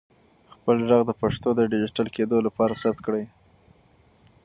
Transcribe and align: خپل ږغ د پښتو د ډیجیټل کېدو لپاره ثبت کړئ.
خپل 0.53 0.75
ږغ 0.87 1.01
د 1.07 1.11
پښتو 1.21 1.49
د 1.55 1.61
ډیجیټل 1.71 2.07
کېدو 2.15 2.37
لپاره 2.47 2.79
ثبت 2.81 2.99
کړئ. 3.05 3.25